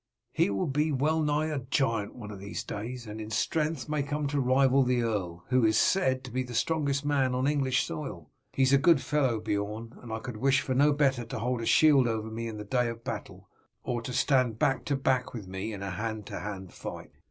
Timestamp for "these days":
2.39-3.05